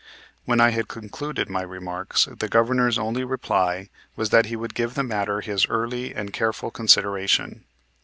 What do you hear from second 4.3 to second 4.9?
that he would